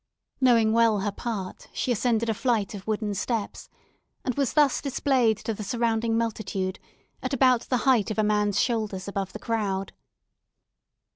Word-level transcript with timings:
Knowing 0.41 0.73
well 0.73 1.01
her 1.01 1.11
part, 1.11 1.67
she 1.73 1.91
ascended 1.91 2.27
a 2.27 2.33
flight 2.33 2.73
of 2.73 2.87
wooden 2.87 3.13
steps, 3.13 3.69
and 4.25 4.33
was 4.33 4.53
thus 4.53 4.81
displayed 4.81 5.37
to 5.37 5.53
the 5.53 5.63
surrounding 5.63 6.17
multitude, 6.17 6.79
at 7.21 7.35
about 7.35 7.61
the 7.69 7.77
height 7.85 8.09
of 8.09 8.17
a 8.17 8.23
man's 8.23 8.59
shoulders 8.59 9.07
above 9.07 9.31
the 9.31 9.37
street. 9.37 9.91